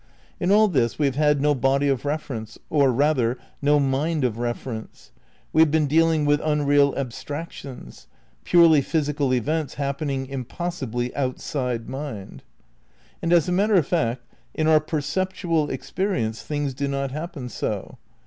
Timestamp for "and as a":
13.21-13.51